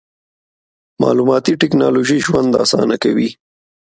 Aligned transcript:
مالوماتي 1.01 1.53
ټکنالوژي 1.61 2.17
ژوند 2.25 2.51
اسانه 2.63 2.95
کوي. 3.03 3.29